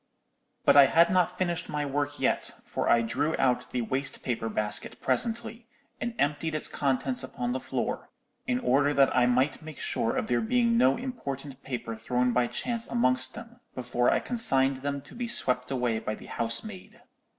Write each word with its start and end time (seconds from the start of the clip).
"But 0.65 0.75
I 0.75 0.87
had 0.87 1.11
not 1.11 1.37
finished 1.37 1.69
my 1.69 1.85
work 1.85 2.19
yet; 2.19 2.49
for 2.65 2.89
I 2.89 3.03
drew 3.03 3.35
out 3.37 3.69
the 3.69 3.83
waste 3.83 4.23
paper 4.23 4.49
basket 4.49 4.99
presently, 4.99 5.67
and 5.99 6.15
emptied 6.17 6.55
its 6.55 6.67
contents 6.67 7.23
upon 7.23 7.51
the 7.51 7.59
floor, 7.59 8.09
in 8.47 8.57
order 8.61 8.95
that 8.95 9.15
I 9.15 9.27
might 9.27 9.61
make 9.61 9.77
sure 9.77 10.15
of 10.17 10.25
there 10.25 10.41
being 10.41 10.75
no 10.75 10.97
important 10.97 11.61
paper 11.61 11.95
thrown 11.95 12.33
by 12.33 12.47
chance 12.47 12.87
amongst 12.87 13.35
them, 13.35 13.59
before 13.75 14.11
I 14.11 14.19
consigned 14.21 14.77
them 14.77 15.01
to 15.01 15.13
be 15.13 15.27
swept 15.27 15.69
away 15.69 15.99
by 15.99 16.15
the 16.15 16.25
housemaid. 16.25 17.01